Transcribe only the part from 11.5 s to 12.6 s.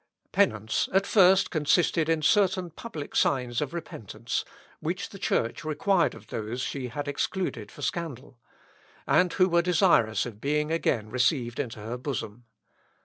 into her bosom.